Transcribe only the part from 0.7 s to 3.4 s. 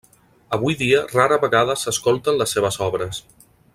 dia rara vegada s'escolten les seves obres.